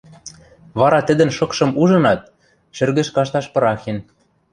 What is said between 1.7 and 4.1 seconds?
ужынат, шӹргӹш кашташ пырахен.